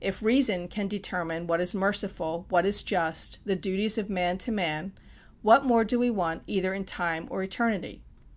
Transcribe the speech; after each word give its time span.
If 0.00 0.22
reason 0.22 0.68
can 0.68 0.86
determine 0.86 1.48
what 1.48 1.60
is 1.60 1.74
merciful, 1.74 2.46
what 2.48 2.64
is 2.64 2.80
just, 2.84 3.40
the 3.44 3.56
duties 3.56 3.98
of 3.98 4.08
man 4.08 4.38
to 4.38 4.52
man, 4.52 4.92
what 5.42 5.64
more 5.64 5.82
do 5.82 5.98
we 5.98 6.10
want 6.10 6.44
either 6.46 6.72
in 6.72 6.84
time 6.84 7.26
or 7.28 7.42
eternity? 7.42 8.04